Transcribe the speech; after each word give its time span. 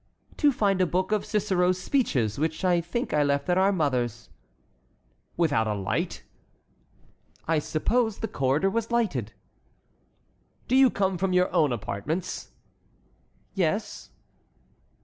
"To 0.37 0.51
find 0.51 0.81
a 0.81 0.87
book 0.87 1.11
of 1.11 1.27
Cicero's 1.27 1.79
speeches, 1.79 2.39
which 2.39 2.65
I 2.65 2.81
think 2.81 3.13
I 3.13 3.21
left 3.21 3.49
at 3.49 3.57
our 3.59 3.71
mother's." 3.71 4.29
"Without 5.37 5.67
a 5.67 5.75
light?" 5.75 6.23
"I 7.47 7.59
supposed 7.59 8.21
the 8.21 8.27
corridor 8.27 8.71
was 8.71 8.89
lighted." 8.89 9.33
"Do 10.67 10.75
you 10.75 10.89
come 10.89 11.19
from 11.19 11.33
your 11.33 11.53
own 11.53 11.71
apartments?" 11.71 12.49
"Yes." 13.53 14.09